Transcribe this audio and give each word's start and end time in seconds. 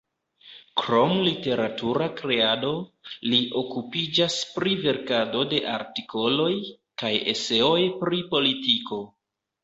Krom 0.81 1.11
literatura 1.25 2.05
kreado, 2.21 2.71
li 3.33 3.41
okupiĝas 3.59 4.37
pri 4.53 4.73
verkado 4.85 5.43
de 5.51 5.59
artikoloj 5.73 6.49
kaj 7.03 7.13
eseoj 7.35 7.77
pri 8.01 8.23
politiko. 8.33 8.99